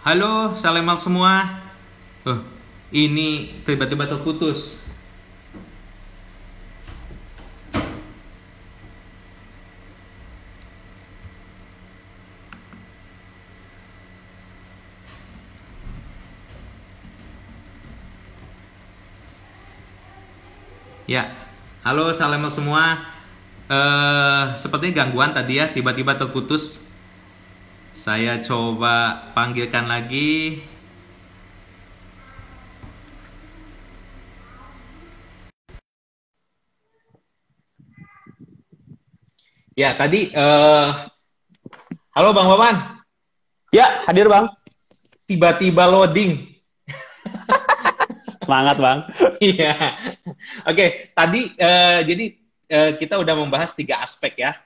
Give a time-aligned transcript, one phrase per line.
[0.00, 1.60] Halo, Salemal semua.
[2.24, 2.40] Oh,
[2.88, 4.88] ini tiba-tiba terputus.
[21.04, 21.28] Ya,
[21.84, 23.04] halo Salemal semua.
[23.68, 26.89] Eh, sepertinya gangguan tadi ya, tiba-tiba terputus.
[27.90, 30.62] Saya coba panggilkan lagi.
[39.74, 40.88] Ya, tadi eh
[42.10, 43.00] Halo Bang Wawan.
[43.70, 44.50] Ya, hadir Bang.
[45.30, 46.42] Tiba-tiba loading.
[48.42, 49.06] Semangat Bang.
[49.38, 49.72] Iya.
[50.66, 52.24] Oke, tadi eh, jadi
[52.66, 54.58] eh, kita udah membahas tiga aspek ya.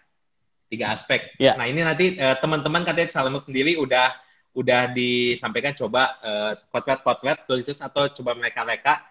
[0.68, 1.34] Tiga aspek.
[1.38, 1.54] Ya.
[1.54, 4.10] Nah, ini nanti eh, teman-teman katanya Salmo sendiri udah
[4.54, 9.02] udah disampaikan coba eh, kotlet-kotlet tulisan atau coba mereka-reka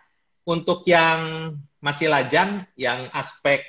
[0.47, 1.51] untuk yang
[1.83, 3.63] masih lajang yang aspek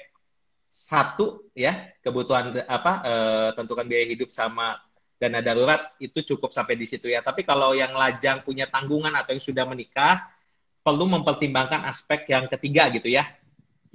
[0.70, 4.78] satu ya kebutuhan apa eh, tentukan biaya hidup sama
[5.14, 7.22] dana darurat itu cukup sampai di situ ya.
[7.22, 10.26] Tapi kalau yang lajang punya tanggungan atau yang sudah menikah
[10.84, 13.24] perlu mempertimbangkan aspek yang ketiga gitu ya,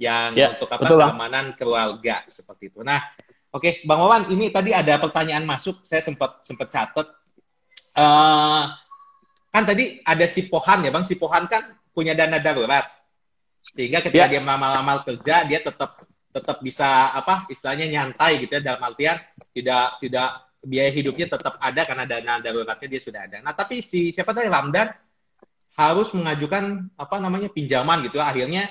[0.00, 2.82] yang Ya, untuk apa betul, keamanan keluarga seperti itu.
[2.82, 2.98] Nah,
[3.50, 7.06] oke Bang Wawan, ini tadi ada pertanyaan masuk, saya sempat sempat catat.
[7.94, 8.62] Eh,
[9.50, 12.86] kan tadi ada si Pohan ya Bang, si Pohan kan punya dana darurat,
[13.58, 14.38] sehingga ketika Ya.
[14.38, 19.18] dia melamar-lamar kerja dia tetap tetap bisa apa istilahnya nyantai gitu ya dalam artian
[19.50, 23.42] tidak tidak biaya hidupnya tetap ada karena dana daruratnya dia sudah ada.
[23.42, 24.86] Nah tapi si siapa tadi Ramdan
[25.74, 28.70] harus mengajukan apa namanya pinjaman gitu akhirnya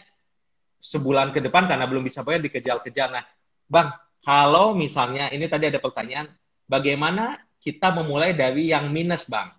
[0.79, 3.09] sebulan ke depan karena belum bisa bayar dikejar-kejar.
[3.11, 3.25] Nah,
[3.67, 3.91] Bang,
[4.23, 6.27] kalau misalnya ini tadi ada pertanyaan,
[6.67, 9.51] bagaimana kita memulai dari yang minus, Bang?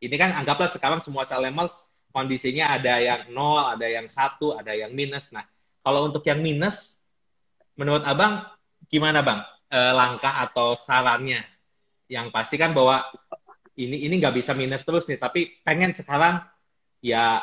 [0.00, 1.76] Ini kan anggaplah sekarang semua salemals
[2.10, 5.30] kondisinya ada yang nol, ada yang satu, ada yang minus.
[5.30, 5.46] Nah,
[5.82, 7.00] kalau untuk yang minus,
[7.78, 8.46] menurut Abang
[8.90, 9.40] gimana, Bang?
[9.70, 11.46] Eh, langkah atau sarannya?
[12.10, 13.06] Yang pasti kan bahwa
[13.78, 16.42] ini ini nggak bisa minus terus nih, tapi pengen sekarang
[17.00, 17.40] ya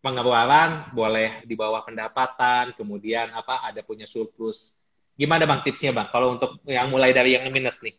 [0.00, 4.72] pengeluaran boleh di bawah pendapatan, kemudian apa ada punya surplus.
[5.18, 6.06] Gimana bang tipsnya bang?
[6.08, 7.98] Kalau untuk yang mulai dari yang minus nih.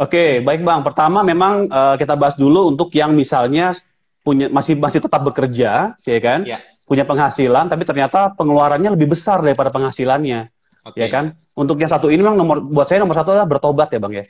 [0.00, 0.80] Oke, baik Bang.
[0.80, 3.76] Pertama memang eh, kita bahas dulu untuk yang misalnya
[4.24, 6.48] punya masih masih tetap bekerja, ya kan?
[6.48, 6.64] Ya.
[6.88, 10.48] Punya penghasilan tapi ternyata pengeluarannya lebih besar daripada penghasilannya,
[10.88, 10.96] Oke.
[11.04, 11.36] ya kan?
[11.52, 14.24] Untuk yang satu ini memang nomor buat saya nomor satu adalah bertobat ya, Bang ya.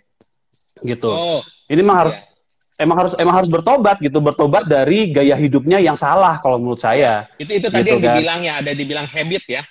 [0.83, 1.09] Gitu.
[1.09, 2.83] Oh, Ini memang harus iya.
[2.83, 7.31] emang harus emang harus bertobat gitu, bertobat dari gaya hidupnya yang salah kalau menurut saya.
[7.39, 8.07] itu itu tadi Gitu yang kan.
[8.19, 9.63] dibilang ya ada dibilang habit ya.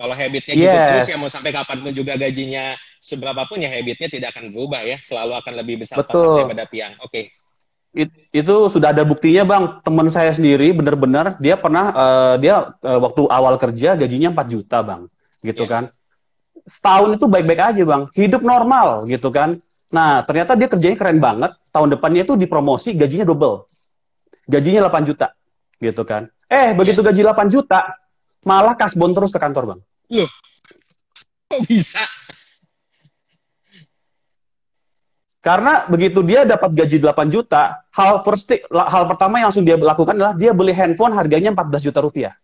[0.00, 0.88] Kalau habitnya gitu Yes.
[0.96, 2.72] terus ya mau sampai kapan pun juga gajinya
[3.04, 4.96] seberapapun ya habitnya tidak akan berubah ya.
[5.04, 6.24] Selalu akan lebih besar Betul.
[6.40, 6.92] pasarnya pada tiang.
[7.04, 7.28] Oke.
[7.92, 12.96] It- itu sudah ada buktinya bang teman saya sendiri benar-benar dia pernah eh, dia eh,
[12.96, 15.02] waktu awal kerja gajinya 4 juta bang
[15.42, 15.72] gitu Iya.
[15.74, 15.84] kan
[16.64, 19.58] setahun itu baik-baik aja bang hidup normal gitu kan
[19.90, 23.66] nah ternyata dia kerjanya keren banget tahun depannya itu dipromosi gajinya double
[24.46, 25.34] gajinya 8 juta
[25.82, 27.90] gitu kan eh begitu gaji 8 juta
[28.46, 29.80] malah kasbon terus ke kantor bang
[30.10, 30.30] Loh.
[31.50, 32.02] Kok bisa?
[35.40, 40.12] Karena begitu dia dapat gaji 8 juta, hal first hal pertama yang langsung dia lakukan
[40.12, 42.36] adalah dia beli handphone harganya 14 juta rupiah.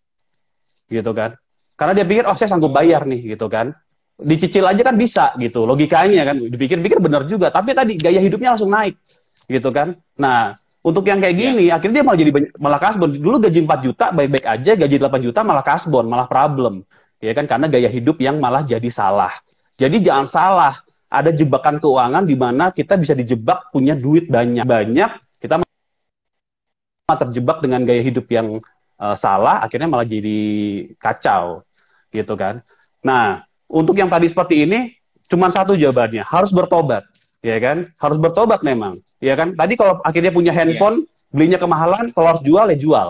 [0.88, 1.36] Gitu kan.
[1.76, 3.76] Karena dia pikir, oh saya sanggup bayar nih, gitu kan.
[4.16, 5.68] Dicicil aja kan bisa, gitu.
[5.68, 6.40] Logikanya kan.
[6.40, 7.52] Dipikir-pikir benar juga.
[7.52, 8.96] Tapi tadi gaya hidupnya langsung naik.
[9.44, 9.92] Gitu kan.
[10.16, 13.12] Nah, untuk yang kayak gini, akhirnya dia malah jadi malah kasbon.
[13.20, 14.72] Dulu gaji 4 juta, baik-baik aja.
[14.72, 16.80] Gaji 8 juta malah kasbon, malah problem.
[17.20, 19.32] Ya kan, karena gaya hidup yang malah jadi salah.
[19.76, 20.74] Jadi jangan salah.
[21.06, 27.62] Ada jebakan keuangan di mana kita bisa dijebak punya duit banyak banyak kita malah terjebak
[27.62, 28.58] dengan gaya hidup yang
[28.98, 30.38] eh, salah akhirnya malah jadi
[30.98, 31.62] kacau.
[32.10, 32.58] Gitu kan.
[33.06, 34.98] Nah untuk yang tadi seperti ini
[35.30, 37.06] cuma satu jawabannya harus bertobat.
[37.38, 37.86] Ya kan?
[38.02, 38.98] Harus bertobat memang.
[39.22, 39.54] Ya kan?
[39.54, 43.08] Tadi kalau akhirnya punya handphone belinya kemahalan kalau harus jual ya jual.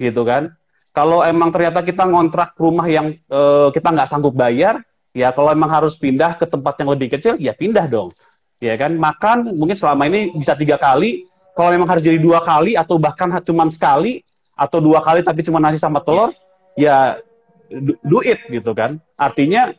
[0.00, 0.56] Gitu kan
[0.98, 4.82] kalau emang ternyata kita ngontrak rumah yang eh, kita nggak sanggup bayar
[5.14, 8.10] ya kalau emang harus pindah ke tempat yang lebih kecil ya pindah dong.
[8.58, 8.98] Ya kan?
[8.98, 11.22] Makan mungkin selama ini bisa tiga kali.
[11.54, 14.26] Kalau memang harus jadi dua kali atau bahkan cuma sekali
[14.58, 16.34] atau dua kali tapi cuma nasi sama telur
[16.74, 17.22] ya
[17.70, 18.98] do do it gitu kan.
[19.14, 19.70] Artinya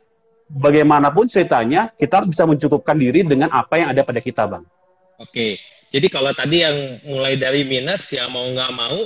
[0.47, 4.63] bagaimanapun ceritanya kita harus bisa mencukupkan diri dengan apa yang ada pada kita bang.
[5.19, 5.59] Oke.
[5.91, 9.03] Jadi kalau tadi yang mulai dari minus ya mau nggak mau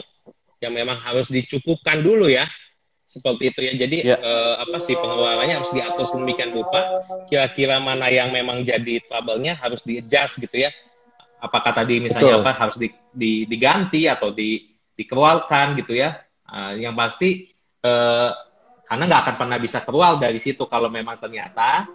[0.63, 2.47] ya memang harus dicukupkan dulu ya.
[3.03, 3.73] Seperti itu ya.
[3.75, 4.17] Jadi Ya.
[4.17, 7.03] eh, apa sih pengeluarannya harus diatur sedemikian rupa.
[7.27, 10.71] Kira-kira mana yang memang jadi trouble-nya harus di-adjust gitu ya.
[11.43, 12.47] apakah tadi misalnya Betul.
[12.47, 14.63] apa harus di, di, diganti atau di,
[14.95, 16.15] dikeluarkan gitu ya.
[16.47, 17.51] Uh, yang pasti
[17.83, 18.31] uh,
[18.87, 21.91] karena nggak akan pernah bisa keluar dari situ kalau memang ternyata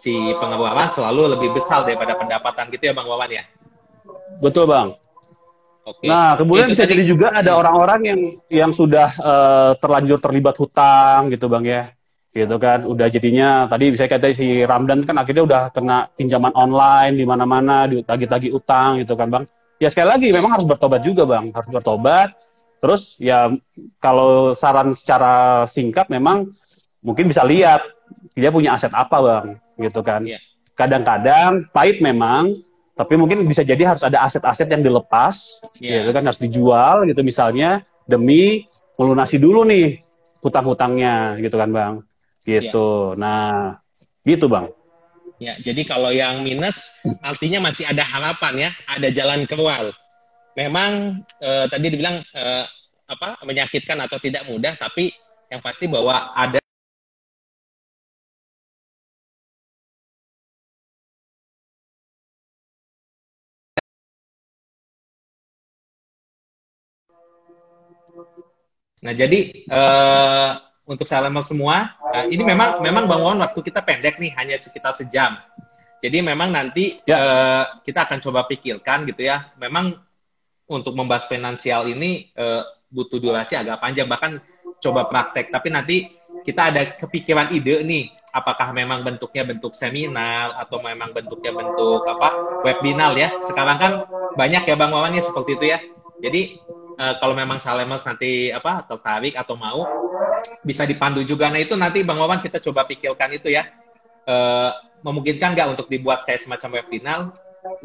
[0.00, 3.44] si pengeluaran selalu lebih besar daripada pendapatan gitu ya Bang Wawan ya.
[4.40, 4.96] Betul Bang.
[5.86, 6.10] Oke.
[6.10, 11.46] Nah, kemudian bisa jadi juga ada orang-orang yang yang sudah uh, terlanjur terlibat hutang gitu
[11.46, 11.94] Bang ya.
[12.34, 12.82] Gitu kan.
[12.84, 17.86] Udah jadinya tadi bisa kata si Ramdan kan akhirnya udah kena pinjaman online di mana-mana
[17.86, 19.44] ditagi-tagi utang gitu kan bang.
[19.80, 21.54] Ya sekali lagi memang harus bertobat juga bang.
[21.54, 22.34] Harus bertobat.
[22.82, 23.48] Terus ya
[24.02, 26.50] kalau saran secara singkat memang
[27.00, 27.80] mungkin bisa lihat
[28.36, 29.46] dia punya aset apa bang
[29.80, 30.26] gitu kan.
[30.26, 30.42] Iya.
[30.76, 32.52] kadang-kadang pahit memang
[32.96, 36.00] tapi mungkin bisa jadi harus ada aset-aset yang dilepas yeah.
[36.00, 38.64] gitu kan harus dijual gitu misalnya demi
[38.96, 40.00] melunasi dulu nih
[40.40, 41.94] hutang-hutangnya gitu kan bang
[42.46, 42.88] Gitu.
[43.12, 43.18] Ya.
[43.18, 43.50] Nah,
[44.22, 44.70] gitu Bang.
[45.36, 49.92] Ya, jadi kalau yang minus artinya masih ada harapan ya, ada jalan keluar.
[50.56, 52.64] Memang eh, tadi dibilang eh,
[53.04, 55.12] apa menyakitkan atau tidak mudah, tapi
[55.52, 56.56] yang pasti bahwa ada
[69.04, 70.50] Nah, jadi eh,
[70.86, 71.98] untuk salaman semua.
[72.14, 75.34] Nah, ini memang memang Bang Wawan waktu kita pendek nih, hanya sekitar sejam.
[75.98, 77.16] Jadi memang nanti ya.
[77.18, 79.50] uh, kita akan coba pikirkan gitu ya.
[79.58, 79.98] Memang
[80.70, 84.38] untuk membahas finansial ini uh, butuh durasi agak panjang, bahkan
[84.78, 85.50] coba praktek.
[85.50, 85.96] Tapi nanti
[86.46, 92.62] kita ada kepikiran ide nih, apakah memang bentuknya bentuk seminar atau memang bentuknya bentuk apa
[92.62, 93.34] webinar ya.
[93.42, 93.92] Sekarang kan
[94.38, 95.78] banyak ya Bang Wawan ya seperti itu ya.
[96.22, 96.62] Jadi
[96.96, 99.84] uh, kalau memang Salemas nanti apa tertarik atau mau
[100.64, 101.48] bisa dipandu juga.
[101.52, 103.68] Nah itu nanti Bang Wawan kita coba pikirkan itu ya.
[104.26, 104.74] Uh,
[105.06, 107.30] memungkinkan nggak untuk dibuat kayak semacam webinar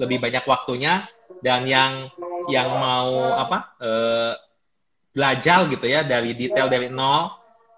[0.02, 1.06] lebih banyak waktunya
[1.46, 2.10] dan yang
[2.50, 4.34] yang mau apa uh,
[5.14, 7.30] belajar gitu ya dari detail dari nol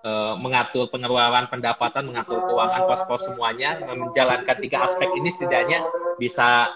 [0.08, 5.84] uh, mengatur pengeluaran pendapatan mengatur keuangan pos-pos semuanya menjalankan tiga aspek ini setidaknya
[6.16, 6.72] bisa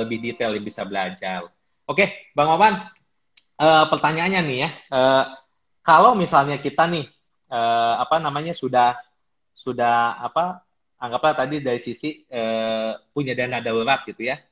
[0.00, 1.46] lebih detail bisa belajar
[1.86, 2.02] oke
[2.32, 2.74] bang Wawan
[3.62, 5.24] uh, pertanyaannya nih ya, uh,
[5.86, 7.06] kalau misalnya kita nih
[7.46, 8.98] uh, apa namanya sudah
[9.54, 10.66] sudah apa
[10.98, 14.42] anggaplah tadi dari sisi uh, punya dana darurat gitu ya,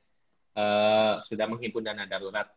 [0.55, 2.47] uh, sudah menghimpun dana darurat,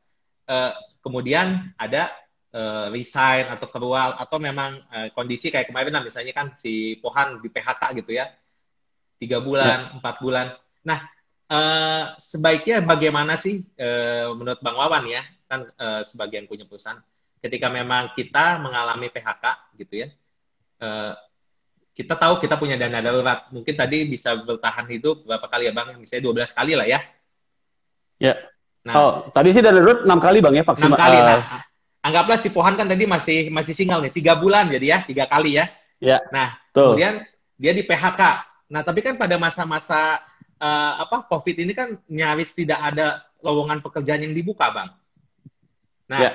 [0.46, 0.72] uh,
[1.02, 2.14] kemudian ada
[2.54, 7.42] uh, resign atau keluar atau memang uh, kondisi kayak kemarin lah misalnya kan si Pohan
[7.42, 8.30] di PHK gitu ya,
[9.18, 9.94] tiga bulan, ya.
[9.98, 10.46] empat bulan.
[10.86, 11.00] Nah,
[11.50, 15.22] uh, sebaiknya bagaimana sih uh, menurut Bang Wawan ya
[15.54, 16.98] kan uh, sebagian punya perusahaan.
[17.38, 20.08] Ketika memang kita mengalami PHK gitu ya
[20.84, 21.14] uh,
[21.94, 23.46] kita tahu kita punya dana darurat.
[23.54, 25.94] Mungkin tadi bisa bertahan hidup berapa kali ya bang?
[25.94, 27.00] Misalnya 12 kali lah ya.
[28.18, 28.34] Ya.
[28.84, 31.16] Nah, oh tadi sih dana darurat enam kali bang ya vaksin 6 kali.
[31.16, 31.40] uh, nah
[32.04, 35.56] anggaplah si Pohan kan tadi masih masih single nih tiga bulan jadi ya tiga kali
[35.56, 35.70] ya.
[36.02, 36.20] Ya.
[36.34, 36.92] Nah tuh.
[36.92, 37.22] kemudian
[37.56, 38.22] dia di PHK
[38.68, 40.20] nah tapi kan pada masa-masa
[40.58, 44.90] uh, apa COVID ini kan nyaris tidak ada lowongan pekerjaan yang dibuka bang
[46.10, 46.30] Nah, ya.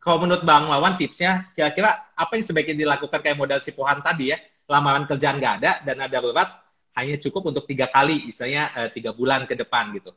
[0.00, 4.32] kalau menurut Bang Wawan tipsnya, kira-kira apa yang sebaiknya dilakukan kayak modal si Pohan tadi
[4.32, 4.38] ya,
[4.70, 6.48] lamaran kerjaan nggak ada, dan ada darurat
[6.96, 10.12] hanya cukup untuk tiga kali, istilahnya uh, tiga bulan ke depan gitu.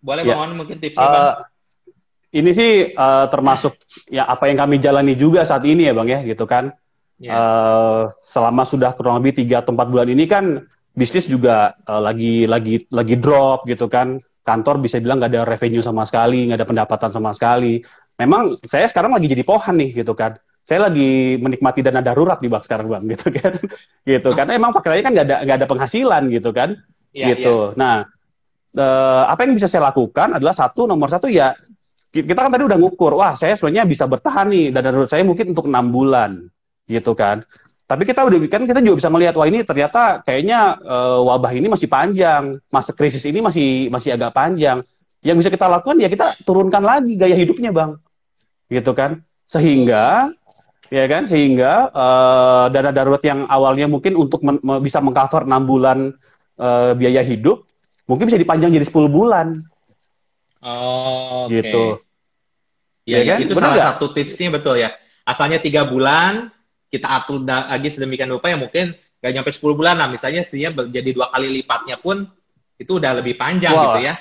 [0.00, 0.36] Boleh ya.
[0.36, 1.26] Bang Wawan mungkin tipsnya uh, Bang?
[2.32, 3.76] Ini sih uh, termasuk
[4.08, 6.72] ya apa yang kami jalani juga saat ini ya Bang ya, gitu kan.
[7.22, 7.38] Ya.
[7.38, 8.02] Uh,
[8.34, 12.82] selama sudah kurang lebih tiga atau empat bulan ini kan bisnis juga uh, lagi lagi
[12.90, 17.10] lagi drop gitu kan kantor bisa bilang nggak ada revenue sama sekali, nggak ada pendapatan
[17.14, 17.78] sama sekali
[18.22, 20.38] memang saya sekarang lagi jadi pohan nih gitu kan.
[20.62, 23.52] Saya lagi menikmati dana darurat nih bang sekarang bang gitu kan.
[24.06, 24.34] Gitu oh.
[24.34, 26.78] karena emang faktanya kan nggak ada nggak ada penghasilan gitu kan.
[27.12, 27.74] Ya, gitu.
[27.74, 27.76] ya.
[27.76, 27.94] nah
[28.72, 31.52] eh, apa yang bisa saya lakukan adalah satu nomor satu ya
[32.08, 35.52] kita kan tadi udah ngukur wah saya sebenarnya bisa bertahan nih dana darurat saya mungkin
[35.52, 36.30] untuk enam bulan
[36.88, 37.40] gitu kan.
[37.88, 41.68] Tapi kita udah kan kita juga bisa melihat wah ini ternyata kayaknya uh, wabah ini
[41.68, 44.80] masih panjang masa krisis ini masih masih agak panjang.
[45.20, 47.94] Yang bisa kita lakukan ya kita turunkan lagi gaya hidupnya bang
[48.72, 50.32] gitu kan sehingga
[50.88, 55.98] ya kan sehingga uh, dana darurat yang awalnya mungkin untuk men bisa mengcover enam bulan
[56.60, 57.64] uh, biaya hidup
[58.08, 59.60] mungkin bisa dipanjang jadi 10 bulan
[60.64, 61.64] oh okay.
[61.64, 61.84] gitu
[63.08, 63.38] ya, ya, kan?
[63.44, 63.88] itu Benar salah gak?
[63.96, 64.92] satu tipsnya betul ya
[65.24, 66.52] asalnya tiga bulan
[66.92, 68.92] kita atur lagi sedemikian rupa ya mungkin
[69.24, 72.28] gak nyampe 10 bulan lah misalnya setidaknya jadi dua kali lipatnya pun
[72.76, 73.96] itu udah lebih panjang wow.
[73.96, 74.14] gitu ya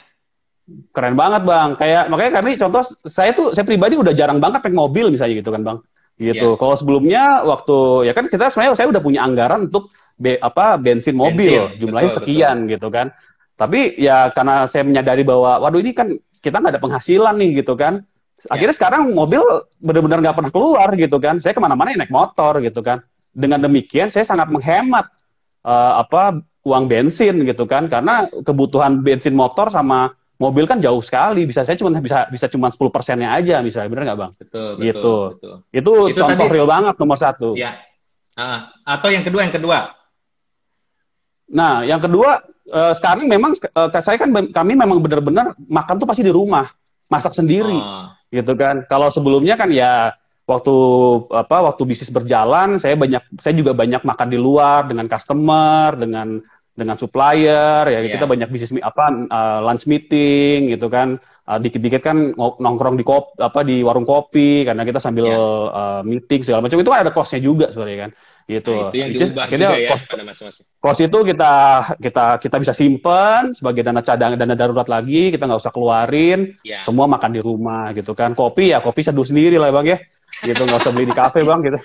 [0.92, 1.70] Keren banget bang.
[1.80, 5.51] Kayak makanya kami contoh saya tuh saya pribadi udah jarang banget pakai mobil misalnya gitu
[5.51, 5.78] kan bang.
[6.22, 6.48] Gitu.
[6.54, 6.60] Yeah.
[6.60, 9.90] Kalau sebelumnya waktu ya kan kita sebenarnya saya udah punya anggaran untuk
[10.22, 12.72] be, apa bensin mobil bensin, jumlahnya betul, sekian betul.
[12.78, 13.08] gitu kan.
[13.58, 17.74] Tapi ya karena saya menyadari bahwa, waduh ini kan kita nggak ada penghasilan nih gitu
[17.78, 18.01] kan.
[18.50, 18.78] Akhirnya ya.
[18.82, 19.42] sekarang mobil
[19.78, 21.38] benar-benar nggak pernah keluar gitu kan.
[21.42, 23.06] Saya ke mana-mana ya naik motor gitu kan.
[23.34, 25.10] Dengan demikian saya sangat menghemat
[25.62, 27.86] uh, apa uang bensin gitu kan.
[27.86, 30.10] Karena kebutuhan bensin motor sama
[30.41, 31.45] mobil kan jauh sekali.
[31.45, 34.31] Bisa saya cuma bisa bisa cuma 10 persennya aja misalnya, benar nggak bang?
[34.41, 35.15] Betul, betul, gitu.
[35.38, 35.55] betul.
[35.69, 37.50] Itu, itu contoh tadi, real banget nomor satu.
[37.53, 37.77] Ya.
[38.33, 39.93] Uh, atau yang kedua, yang kedua.
[41.51, 42.41] Nah, yang kedua
[42.74, 46.71] uh, sekarang memang uh, saya kan kami memang benar-benar makan tuh pasti di rumah,
[47.12, 48.10] masak sendiri, oh.
[48.33, 48.88] gitu kan.
[48.88, 50.15] Kalau sebelumnya kan ya
[50.48, 50.75] waktu
[51.36, 56.39] apa waktu bisnis berjalan, saya banyak saya juga banyak makan di luar dengan customer, dengan
[56.72, 58.16] dengan supplier ya yeah.
[58.16, 63.36] kita banyak bisnis apa uh, lunch meeting gitu kan uh, dikit-dikit kan nongkrong di kop
[63.44, 65.36] apa di warung kopi karena kita sambil yeah.
[65.36, 65.75] Iya.
[65.75, 68.12] uh, meeting segala macam itu kan ada costnya juga sebenarnya kan
[68.50, 70.24] gitu nah, itu yang akhirnya juga ya cost, pada
[70.82, 71.54] cost itu kita
[72.00, 76.84] kita kita bisa simpen sebagai dana cadangan dana darurat lagi kita nggak usah keluarin yeah.
[76.88, 79.98] semua makan di rumah gitu kan kopi ya kopi seduh sendiri lah bang ya
[80.48, 81.80] gitu nggak usah beli di kafe bang gitu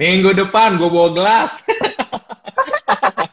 [0.00, 1.60] minggu depan gue bawa gelas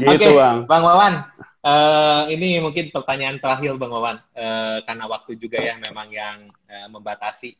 [0.00, 0.64] Gitu, okay, Bang.
[0.64, 1.14] Bang Wawan,
[1.60, 6.88] uh, ini mungkin pertanyaan terakhir Bang Wawan, uh, karena waktu juga ya memang yang uh,
[6.88, 7.52] membatasi.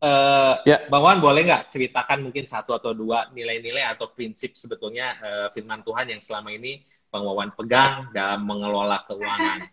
[0.00, 0.86] Uh, ya.
[0.86, 5.84] Bang Wawan boleh nggak ceritakan mungkin satu atau dua nilai-nilai atau prinsip sebetulnya uh, firman
[5.84, 6.80] Tuhan yang selama ini
[7.10, 9.66] Bang Wawan pegang dalam mengelola keuangan?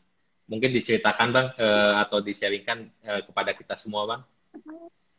[0.50, 4.22] Mungkin diceritakan Bang uh, atau disaringkan uh, kepada kita semua Bang.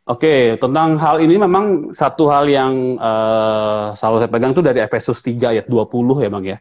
[0.09, 5.21] Oke, tentang hal ini memang satu hal yang uh, selalu saya pegang itu dari Efesus
[5.21, 6.59] 3 ayat 20 ya Bang ya.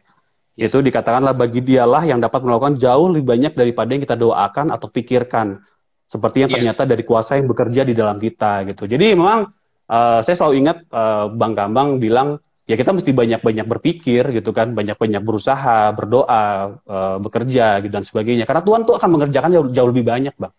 [0.58, 4.90] Itu dikatakanlah bagi dialah yang dapat melakukan jauh lebih banyak daripada yang kita doakan atau
[4.90, 5.62] pikirkan.
[6.10, 6.74] Seperti yang yeah.
[6.74, 8.90] ternyata dari kuasa yang bekerja di dalam kita gitu.
[8.90, 9.46] Jadi memang
[9.86, 14.74] uh, saya selalu ingat uh, Bang Kambang bilang ya kita mesti banyak-banyak berpikir gitu kan,
[14.74, 18.42] banyak-banyak berusaha, berdoa, uh, bekerja gitu dan sebagainya.
[18.42, 20.52] Karena Tuhan tuh akan mengerjakan jauh, jauh lebih banyak, Bang.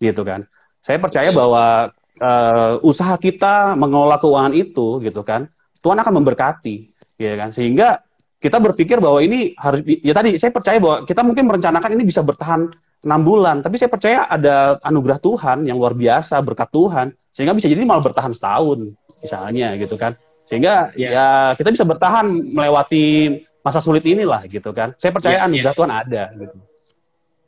[0.00, 0.48] Gitu kan.
[0.80, 5.46] Saya percaya bahwa uh, usaha kita mengelola keuangan itu gitu kan,
[5.84, 6.76] Tuhan akan memberkati,
[7.20, 7.54] ya kan.
[7.54, 8.02] Sehingga
[8.42, 12.26] kita berpikir bahwa ini harus ya tadi saya percaya bahwa kita mungkin merencanakan ini bisa
[12.26, 12.66] bertahan
[13.02, 17.70] enam bulan, tapi saya percaya ada anugerah Tuhan yang luar biasa berkat Tuhan sehingga bisa
[17.70, 20.18] jadi malah bertahan setahun misalnya gitu kan.
[20.42, 21.10] Sehingga yeah.
[21.14, 24.94] ya kita bisa bertahan melewati masa sulit inilah gitu kan.
[24.98, 25.78] Saya percaya yeah, anugerah yeah.
[25.78, 26.56] Tuhan ada gitu.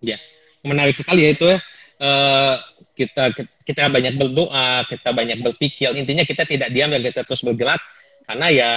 [0.04, 0.18] Ya,
[0.62, 1.58] menarik sekali ya itu ya.
[1.94, 2.54] Uh,
[2.94, 3.34] kita
[3.66, 5.90] kita banyak berdoa, kita banyak berpikir.
[5.98, 7.82] Intinya kita tidak diam dan kita terus bergerak
[8.24, 8.70] karena ya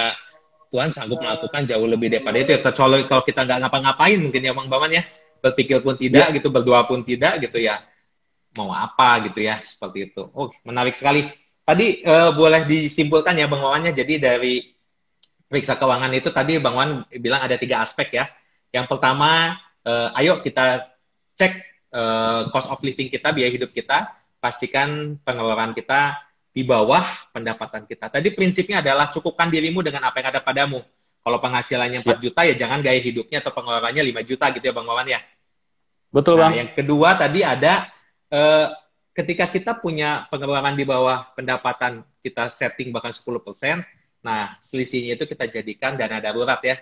[0.68, 2.52] Tuhan sanggup melakukan jauh lebih daripada itu.
[2.52, 5.02] Ya, kecuali kalau kita nggak ngapa-ngapain mungkin ya Bang Baman ya.
[5.38, 6.36] Berpikir pun tidak ya.
[6.36, 7.80] gitu, berdoa pun tidak gitu ya.
[8.56, 10.28] Mau apa gitu ya, seperti itu.
[10.34, 11.30] Oh, menarik sekali.
[11.64, 13.92] Tadi uh, boleh disimpulkan ya Bang Wawan ya.
[13.96, 14.54] Jadi dari
[15.48, 18.28] periksa keuangan itu tadi Bang Wan bilang ada tiga aspek ya.
[18.68, 19.56] Yang pertama,
[19.88, 20.92] uh, ayo kita
[21.38, 21.52] cek
[21.96, 24.12] uh, cost of living kita, biaya hidup kita.
[24.38, 26.27] Pastikan pengeluaran kita
[26.58, 28.10] di bawah pendapatan kita.
[28.10, 30.82] Tadi prinsipnya adalah cukupkan dirimu dengan apa yang ada padamu.
[31.22, 32.14] Kalau penghasilannya 4 ya.
[32.18, 35.22] juta ya jangan gaya hidupnya atau pengeluarannya 5 juta gitu ya Bang Wawan ya.
[36.10, 36.58] Betul nah, Bang.
[36.58, 37.86] Yang kedua tadi ada
[38.34, 38.66] eh,
[39.14, 43.38] ketika kita punya pengeluaran di bawah pendapatan kita setting bahkan 10%,
[44.26, 46.74] nah selisihnya itu kita jadikan dana darurat ya.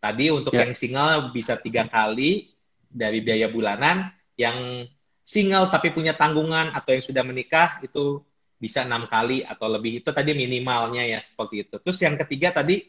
[0.00, 0.64] Tadi untuk ya.
[0.64, 2.56] yang single bisa tiga kali
[2.88, 4.88] dari biaya bulanan, yang
[5.20, 8.24] single tapi punya tanggungan atau yang sudah menikah itu
[8.60, 11.80] bisa enam kali atau lebih itu tadi minimalnya ya seperti itu.
[11.80, 12.84] Terus yang ketiga tadi,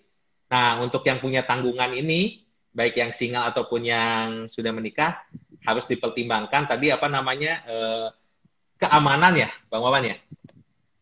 [0.51, 2.43] nah untuk yang punya tanggungan ini
[2.75, 5.23] baik yang single ataupun yang sudah menikah
[5.63, 8.07] harus dipertimbangkan tadi apa namanya eh,
[8.83, 10.17] keamanan ya, bang Wawan ya.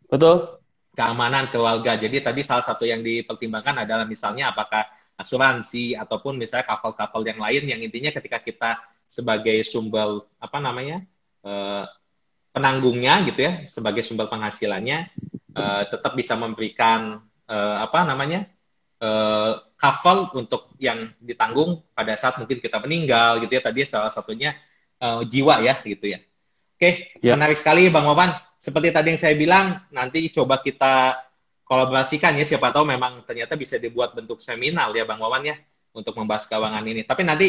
[0.05, 0.61] Betul.
[0.93, 1.97] Keamanan keluarga.
[1.97, 4.85] Jadi tadi salah satu yang dipertimbangkan adalah misalnya apakah
[5.17, 8.69] asuransi ataupun misalnya kapal-kapal yang lain yang intinya ketika kita
[9.09, 11.01] sebagai sumber apa namanya
[11.41, 11.85] eh,
[12.49, 15.09] penanggungnya gitu ya sebagai sumber penghasilannya
[15.53, 18.49] uh, tetap bisa memberikan uh, apa namanya
[19.01, 23.61] uh, cover untuk yang ditanggung pada saat mungkin kita meninggal gitu ya.
[23.63, 24.55] Tadi salah satunya
[24.99, 26.19] uh, jiwa ya gitu ya.
[26.79, 27.35] Oke ya.
[27.35, 31.15] menarik sekali bang Wawan seperti tadi yang saya bilang nanti coba kita
[31.63, 32.45] kolaborasikan ya.
[32.47, 35.55] Siapa tahu memang ternyata bisa dibuat bentuk seminar ya bang Wawan ya
[35.95, 37.07] untuk membahas keuangan ini.
[37.07, 37.47] Tapi nanti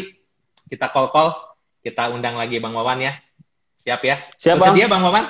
[0.70, 1.34] kita call call
[1.82, 3.12] kita undang lagi bang Wawan ya
[3.80, 4.16] Siap ya?
[4.36, 4.76] Siap, Bang.
[4.76, 5.24] Sedia, Bang Maman?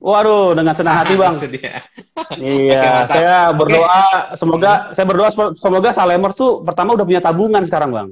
[0.00, 1.36] Waduh, dengan senang hati, Bang.
[1.36, 1.84] Sedia.
[2.40, 3.84] iya, Oke, saya berdoa
[4.32, 4.40] Oke.
[4.40, 4.88] semoga hmm.
[4.96, 8.08] saya berdoa semoga Salemers tuh pertama udah punya tabungan sekarang, Bang.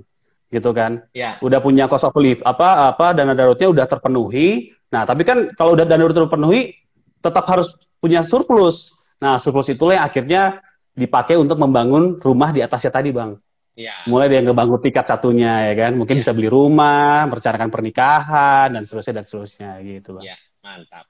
[0.53, 1.09] Gitu kan?
[1.17, 1.41] Ya.
[1.41, 4.77] Udah punya cost of live, apa apa dana daruratnya udah terpenuhi.
[4.93, 6.77] Nah, tapi kan kalau udah dana darurat terpenuhi
[7.25, 8.93] tetap harus punya surplus.
[9.25, 10.61] Nah, surplus itulah yang akhirnya
[10.93, 13.41] dipakai untuk membangun rumah di atasnya tadi, Bang.
[13.81, 13.97] Ya.
[14.05, 16.21] Mulai dari ngebangun tiket satunya ya kan, mungkin ya.
[16.21, 20.29] bisa beli rumah, merencanakan pernikahan dan seterusnya dan seterusnya gitu, Bang.
[20.29, 21.09] Ya, mantap.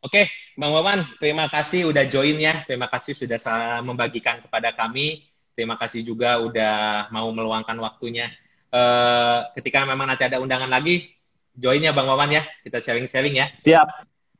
[0.00, 2.64] Oke, Bang Wawan, terima kasih udah join ya.
[2.64, 3.36] Terima kasih sudah
[3.84, 5.28] membagikan kepada kami.
[5.52, 8.32] Terima kasih juga udah mau meluangkan waktunya.
[8.70, 11.10] Uh, ketika memang nanti ada undangan lagi,
[11.52, 12.46] join ya Bang Wawan ya.
[12.64, 13.46] Kita sharing-sharing ya.
[13.56, 13.88] Siap.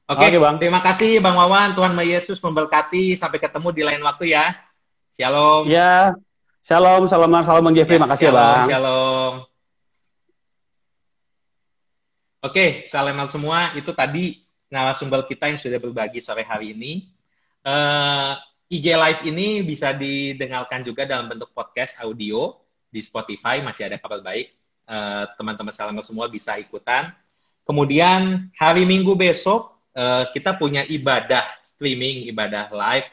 [0.06, 0.62] Oke, okay, Bang.
[0.62, 1.74] Terima kasih Bang Wawan.
[1.74, 3.18] Tuhan Yesus memberkati.
[3.18, 4.54] Sampai ketemu di lain waktu ya.
[5.18, 5.66] Shalom.
[5.66, 6.14] Ya,
[6.66, 7.94] Shalom, salam, salam Bang Jeffrey.
[7.94, 8.66] Ya, Makasih shalom, ya Bang.
[8.66, 9.32] Shalom.
[12.42, 13.70] Oke, salam semua.
[13.78, 17.06] Itu tadi narasumber kita yang sudah berbagi sore hari ini.
[17.62, 18.34] Uh,
[18.66, 22.58] eh, IG Live ini bisa didengarkan juga dalam bentuk podcast audio
[22.90, 23.62] di Spotify.
[23.62, 24.50] Masih ada kabar baik.
[24.90, 27.14] Uh, teman-teman salam semua bisa ikutan.
[27.62, 33.06] Kemudian hari Minggu besok uh, kita punya ibadah streaming, ibadah live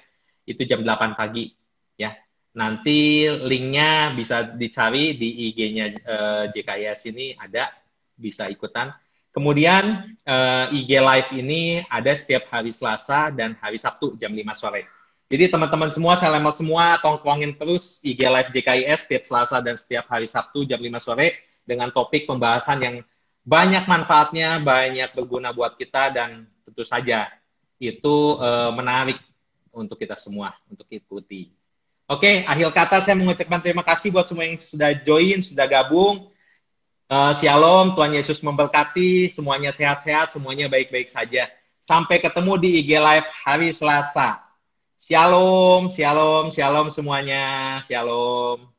[0.49, 1.53] itu jam 8 pagi
[1.93, 2.17] ya
[2.53, 7.73] Nanti linknya bisa dicari di IG-nya uh, eh, JKIS ini ada,
[8.13, 8.93] bisa ikutan.
[9.33, 14.53] Kemudian uh, eh, IG Live ini ada setiap hari Selasa dan hari Sabtu jam 5
[14.53, 14.85] sore.
[15.33, 20.05] Jadi teman-teman semua, saya lemah semua, tongkrongin terus IG Live JKIS setiap Selasa dan setiap
[20.05, 21.33] hari Sabtu jam 5 sore
[21.65, 22.95] dengan topik pembahasan yang
[23.41, 27.33] banyak manfaatnya, banyak berguna buat kita dan tentu saja
[27.81, 29.17] itu uh, menarik
[29.73, 31.62] untuk kita semua untuk ikuti.
[32.03, 36.27] Oke, akhir kata saya mengucapkan terima kasih buat semua yang sudah join, sudah gabung.
[37.07, 41.47] Uh, shalom, Tuhan Yesus memberkati, semuanya sehat-sehat, semuanya baik-baik saja.
[41.79, 44.43] Sampai ketemu di IG Live hari Selasa.
[44.99, 47.79] Shalom, shalom, shalom semuanya.
[47.87, 48.72] Shalom.